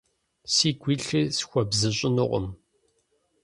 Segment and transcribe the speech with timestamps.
[0.53, 2.45] Сигу илъыр схуэбзыщӀынукъым…